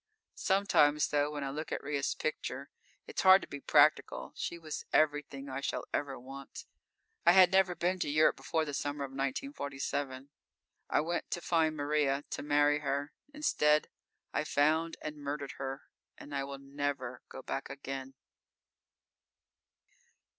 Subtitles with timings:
[0.39, 2.71] Sometimes, though, when I look at Ria's picture,
[3.05, 4.33] it's hard to be practical.
[4.35, 6.65] She was everything I shall ever want.
[7.23, 10.31] I had never been to Europe before the summer of 1947.
[10.89, 13.13] I went to find Maria, to marry her.
[13.31, 13.89] Instead,
[14.33, 15.83] I found and murdered her,
[16.17, 18.15] and I will never go back again.